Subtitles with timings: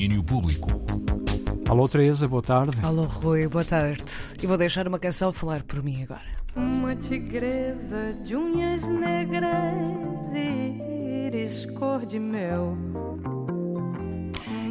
[0.00, 0.70] domínio público.
[1.68, 2.78] Alô Teresa, boa tarde.
[2.82, 4.02] Alô Rui, boa tarde.
[4.42, 6.24] E vou deixar uma canção falar por mim agora.
[6.56, 12.78] Uma tigresa de unhas negras e íris cor de mel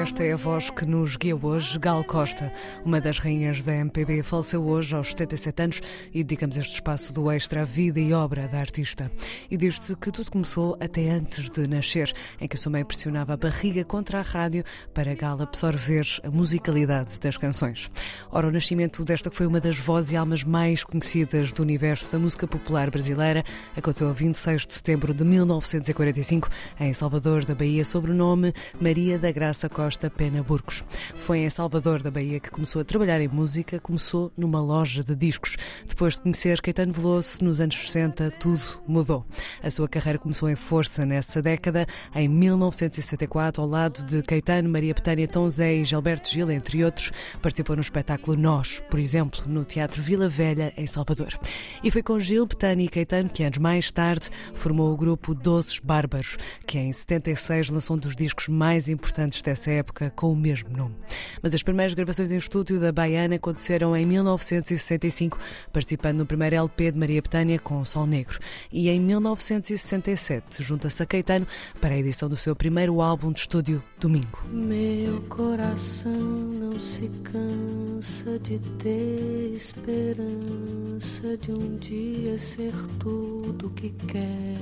[0.00, 2.50] esta é a voz que nos guia hoje, Gal Costa,
[2.86, 5.80] uma das rainhas da MPB, faleceu hoje aos 77 anos
[6.14, 9.12] e dedicamos este espaço do extra à vida e obra da artista.
[9.50, 13.34] E diz-se que tudo começou até antes de nascer, em que a sua mãe pressionava
[13.34, 17.90] a barriga contra a rádio para Gal absorver a musicalidade das canções.
[18.32, 22.10] Ora, o nascimento desta que foi uma das vozes e almas mais conhecidas do universo
[22.10, 23.44] da música popular brasileira
[23.76, 26.48] aconteceu a 26 de setembro de 1945
[26.80, 30.84] em Salvador da Bahia, sob o nome Maria da Graça Costa Costa Pena Burgos.
[31.16, 35.16] Foi em Salvador da Bahia que começou a trabalhar em música, começou numa loja de
[35.16, 35.56] discos.
[35.84, 39.26] Depois de conhecer Caetano Veloso nos anos 60, tudo mudou.
[39.60, 44.94] A sua carreira começou em força nessa década, em 1964, ao lado de Caetano, Maria
[44.94, 47.10] Betânia, Tom Zé e Gilberto Gil, entre outros,
[47.42, 51.36] participou no espetáculo Nós, por exemplo, no Teatro Vila Velha, em Salvador.
[51.82, 55.80] E foi com Gil, Betânia e Caetano que anos mais tarde formou o grupo Doces
[55.80, 60.76] Bárbaros, que em 76 lançou um dos discos mais importantes dessa época com o mesmo
[60.76, 60.94] nome.
[61.42, 65.38] Mas as primeiras gravações em estúdio da Baiana aconteceram em 1965,
[65.72, 68.38] participando no primeiro LP de Maria Betânia com o Sol Negro.
[68.72, 71.46] E em 1967 junta-se a Caetano
[71.80, 74.40] para a edição do seu primeiro álbum de estúdio, Domingo.
[74.50, 84.56] Meu coração não se cansa de ter esperança de um dia ser tudo que quer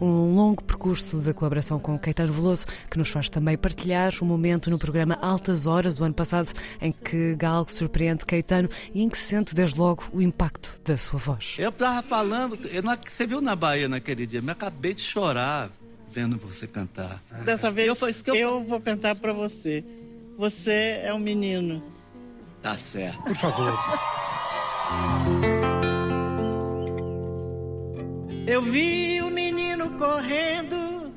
[0.00, 4.70] um longo percurso de colaboração com Caetano Veloso, que nos faz também partilhar um momento
[4.70, 9.18] no programa Altas Horas do ano passado, em que Gal surpreende Caetano e em que
[9.18, 11.56] sente desde logo o impacto da sua voz.
[11.58, 15.70] Eu estava falando, eu, você viu na Bahia naquele dia, me acabei de chorar
[16.14, 17.20] vendo você cantar.
[17.44, 18.34] Dessa vez eu, eu...
[18.34, 19.84] eu vou cantar para você.
[20.38, 21.82] Você é um menino.
[22.62, 23.22] Tá certo.
[23.24, 23.78] Por favor.
[28.46, 29.13] Eu vi o
[29.94, 31.12] correndo.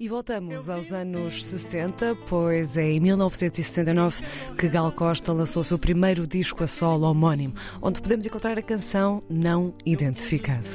[0.00, 4.22] E voltamos aos anos 60, pois é em 1969
[4.56, 8.62] que Gal Costa lançou o seu primeiro disco a solo homónimo, onde podemos encontrar a
[8.62, 10.68] canção Não Identificado.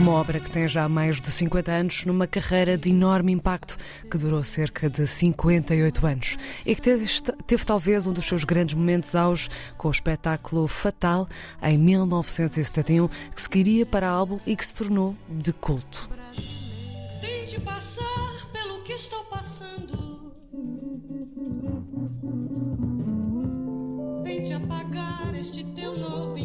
[0.00, 3.76] Uma obra que tem já mais de 50 anos, numa carreira de enorme impacto
[4.10, 7.06] que durou cerca de 58 anos e que teve,
[7.46, 11.28] teve talvez um dos seus grandes momentos auge com o espetáculo Fatal
[11.62, 16.08] em 1971, que seguiria para álbum e que se tornou de culto.
[17.20, 20.32] Tente passar pelo que estou passando.
[24.24, 26.38] Tente apagar este teu novo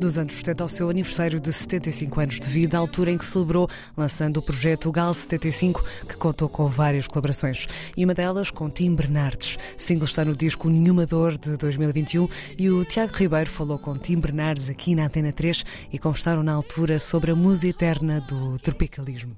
[0.00, 3.68] dos anos 70 ao seu aniversário de 75 anos de vida, altura em que celebrou
[3.94, 7.66] lançando o projeto GAL 75, que contou com várias colaborações.
[7.94, 9.58] E uma delas com Tim Bernardes.
[9.76, 12.26] Single está no disco Nenhuma Dor de 2021
[12.58, 16.54] e o Tiago Ribeiro falou com Tim Bernardes aqui na Antena 3 e conversaram na
[16.54, 19.36] altura sobre a música eterna do tropicalismo.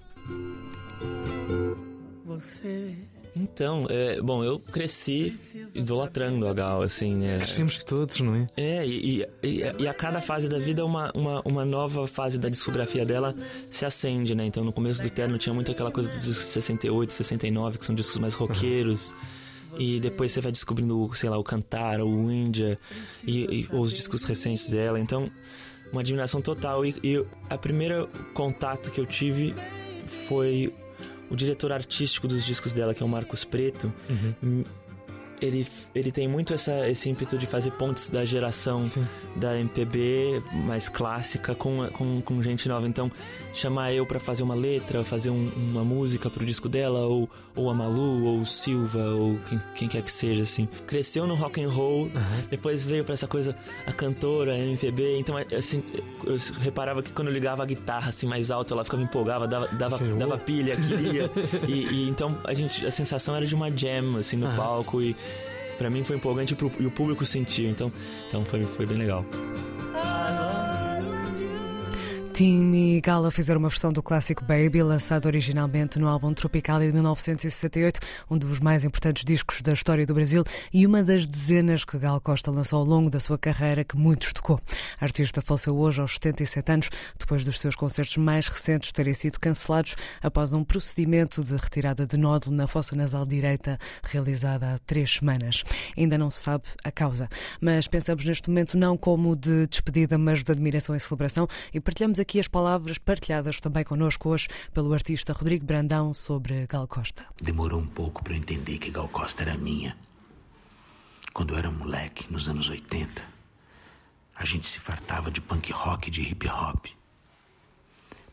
[2.24, 2.94] Você
[3.34, 5.38] então, é, bom, eu cresci
[5.74, 7.38] idolatrando a Gal, assim, né?
[7.38, 8.46] Crescemos todos, não é?
[8.56, 12.50] É, e, e, e, a cada fase da vida, uma, uma, uma nova fase da
[12.50, 13.34] discografia dela
[13.70, 14.44] se acende, né?
[14.44, 17.94] Então, no começo do Terno tinha muito aquela coisa dos discos 68, 69, que são
[17.94, 19.14] discos mais roqueiros.
[19.78, 22.78] E depois você vai descobrindo, sei lá, o Cantar, o Índia,
[23.26, 25.00] e, e os discos recentes dela.
[25.00, 25.30] Então,
[25.90, 26.84] uma admiração total.
[26.84, 29.54] E, e a primeira contato que eu tive
[30.28, 30.70] foi
[31.32, 33.90] o diretor artístico dos discos dela, que é o Marcos Preto,
[34.42, 34.62] uhum
[35.42, 39.04] ele, ele tem muito essa, esse ímpeto de fazer pontes da geração Sim.
[39.34, 42.86] da MPB mais clássica com, com, com gente nova.
[42.86, 43.10] Então,
[43.52, 47.68] chamar eu para fazer uma letra, fazer um, uma música pro disco dela, ou, ou
[47.68, 50.68] a Malu, ou o Silva, ou quem, quem quer que seja, assim.
[50.86, 52.10] Cresceu no rock and roll, uhum.
[52.48, 55.18] depois veio para essa coisa, a cantora, a MPB.
[55.18, 55.82] Então, assim,
[56.24, 59.66] eu reparava que quando eu ligava a guitarra assim mais alto, ela ficava empolgada, dava,
[59.68, 61.30] dava, dava pilha, queria.
[61.66, 64.56] e, e, então, a, gente, a sensação era de uma jam, assim, no uhum.
[64.56, 65.02] palco.
[65.02, 65.16] E
[65.82, 67.92] para mim foi empolgante e o público sentiu, então,
[68.28, 69.26] então foi, foi bem legal.
[72.34, 76.90] Tim e Gala fizeram uma versão do clássico Baby, lançado originalmente no álbum Tropical de
[76.90, 78.00] 1968,
[78.30, 80.42] um dos mais importantes discos da história do Brasil
[80.72, 84.32] e uma das dezenas que Gal Costa lançou ao longo da sua carreira que muitos
[84.32, 84.58] tocou.
[84.98, 86.88] A artista faleceu hoje aos 77 anos,
[87.18, 92.16] depois dos seus concertos mais recentes terem sido cancelados após um procedimento de retirada de
[92.16, 95.64] nódulo na fossa nasal direita realizada há três semanas.
[95.98, 97.28] Ainda não se sabe a causa,
[97.60, 102.21] mas pensamos neste momento não como de despedida, mas de admiração e celebração e partilhamos
[102.22, 107.26] aqui as palavras partilhadas também connosco hoje pelo artista Rodrigo Brandão sobre Gal Costa.
[107.42, 109.96] Demorou um pouco para eu entender que Gal Costa era minha.
[111.32, 113.24] Quando eu era moleque, nos anos 80,
[114.34, 116.86] a gente se fartava de punk rock e de hip hop.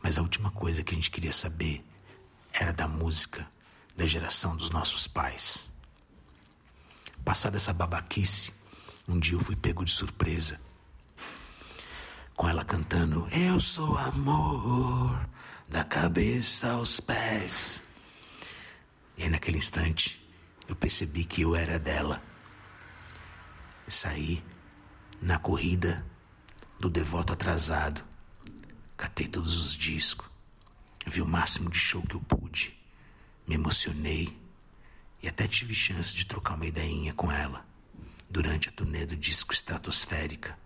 [0.02, 1.84] Mas a última coisa que a gente queria saber
[2.54, 3.48] era da música
[3.98, 5.68] da geração dos nossos pais.
[7.26, 8.54] Passada essa babaquice,
[9.08, 10.60] um dia eu fui pego de surpresa
[12.40, 15.28] com ela cantando Eu sou amor,
[15.68, 17.84] da cabeça aos pés.
[19.18, 20.26] E aí, naquele instante,
[20.66, 22.24] eu percebi que eu era dela.
[23.90, 24.42] Saí
[25.22, 26.06] na corrida
[26.80, 28.02] do devoto atrasado.
[28.96, 30.30] Catei todos os discos,
[31.06, 32.74] vi o máximo de show que eu pude,
[33.46, 34.40] me emocionei
[35.22, 37.66] e até tive chance de trocar uma ideinha com ela
[38.30, 40.58] durante a turnê do disco Estratosférica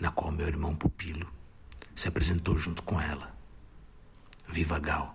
[0.00, 1.30] na qual meu irmão Pupilo
[1.94, 3.30] se apresentou junto com ela.
[4.48, 5.14] Viva Gal!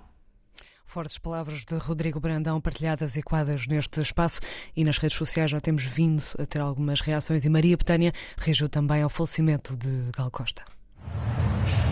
[0.86, 4.40] Fortes palavras de Rodrigo Brandão partilhadas e quadras neste espaço
[4.76, 8.70] e nas redes sociais já temos vindo a ter algumas reações e Maria Betânia reagiu
[8.70, 10.64] também ao falecimento de Gal Costa.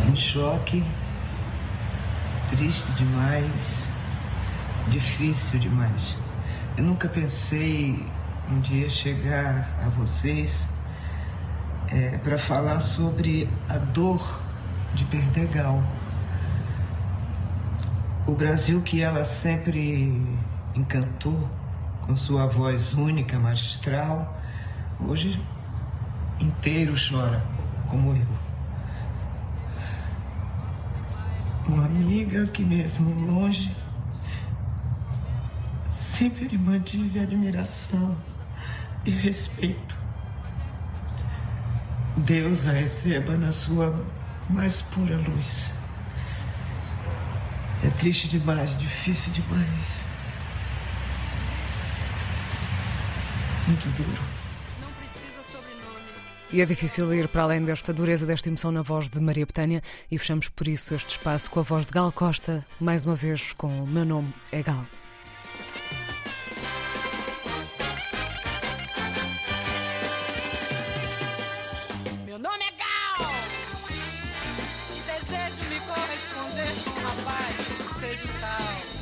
[0.07, 0.83] Em choque,
[2.49, 3.51] triste demais,
[4.89, 6.15] difícil demais.
[6.77, 8.05] Eu nunca pensei
[8.49, 10.65] um dia chegar a vocês
[11.93, 14.41] é, para falar sobre a dor
[14.95, 15.83] de perder Gal.
[18.25, 20.19] O Brasil que ela sempre
[20.73, 21.47] encantou
[22.05, 24.41] com sua voz única, magistral,
[24.99, 25.39] hoje
[26.39, 27.43] inteiro chora,
[27.87, 28.27] como eu.
[31.67, 33.73] Uma amiga que mesmo longe
[35.91, 38.17] sempre lhe mantive admiração
[39.05, 39.92] e respeito.
[42.17, 44.05] Deus a receba na sua
[44.49, 45.73] mais pura luz.
[47.83, 50.03] É triste demais, difícil demais.
[53.67, 54.21] Muito duro.
[56.51, 59.81] E é difícil ir para além desta dureza, desta emoção na voz de Maria Betânia
[60.11, 63.53] e fechamos por isso este espaço com a voz de Gal Costa, mais uma vez
[63.53, 64.85] com o meu nome é Gal.
[78.13, 78.92] musical.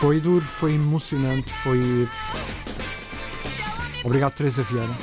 [0.00, 2.08] Foi duro, foi emocionante, foi.
[4.02, 4.94] Obrigado, Teresa Vieira.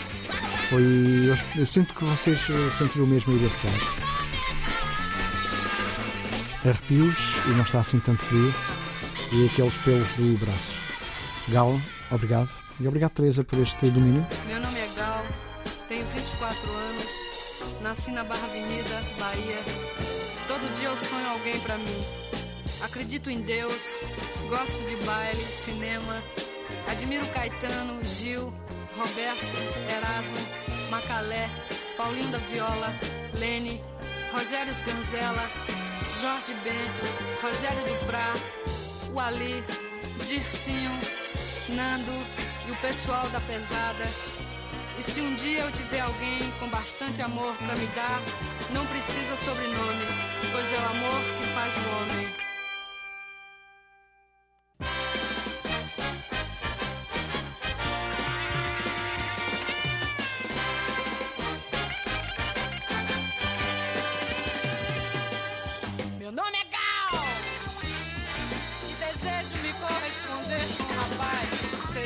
[0.71, 0.81] Foi.
[0.81, 3.69] Eu, eu sinto que vocês eh, sentiram o mesmo iração.
[6.65, 7.15] Arrepios
[7.45, 8.51] e não está assim tanto frio.
[9.31, 10.71] E aqueles pelos do braço.
[11.49, 12.49] Gal, obrigado.
[12.79, 14.25] E obrigado, Teresa, por este domínio.
[14.47, 15.23] Meu nome é Gal,
[15.87, 19.59] tenho 24 anos, nasci na Barra Avenida, Bahia.
[20.47, 22.03] Todo dia eu sonho alguém para mim.
[22.81, 23.99] Acredito em Deus,
[24.49, 26.23] Gosto de baile, cinema.
[26.89, 28.53] Admiro Caetano, Gil,
[28.97, 29.45] Roberto,
[29.89, 30.37] Erasmo,
[30.89, 31.49] Macalé,
[31.97, 32.93] Paulinho da Viola,
[33.37, 33.83] Lene,
[34.31, 35.49] Rogério Sganzella,
[36.21, 36.89] Jorge Ben,
[37.41, 38.33] Rogério Duprá,
[39.13, 39.63] o Ali,
[40.25, 40.91] Dircinho,
[41.69, 42.13] Nando
[42.67, 44.03] e o pessoal da pesada.
[44.97, 48.21] E se um dia eu tiver alguém com bastante amor para me dar,
[48.73, 50.05] não precisa sobrenome,
[50.51, 52.46] pois é o amor que faz o homem.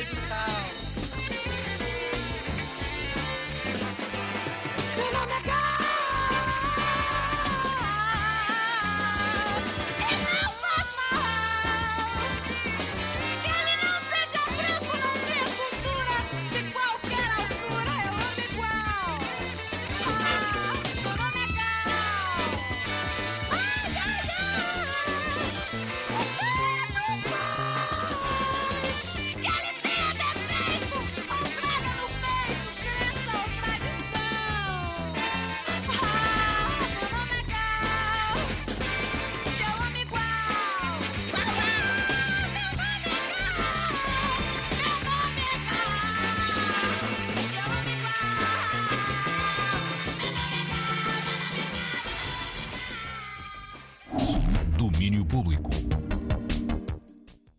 [0.02, 0.81] days of.